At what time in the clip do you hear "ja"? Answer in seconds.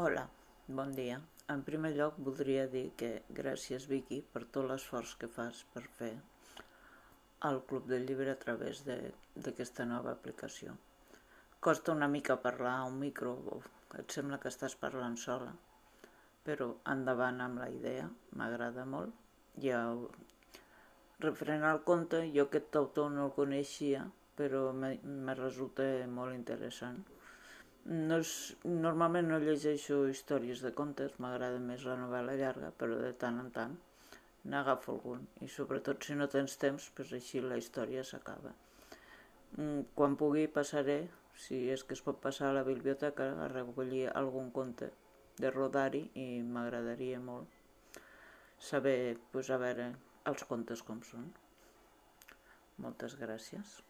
19.68-19.84